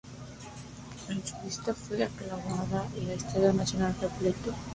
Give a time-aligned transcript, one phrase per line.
[1.09, 4.51] En su visita fue aclamada por un Estadio Nacional repleto.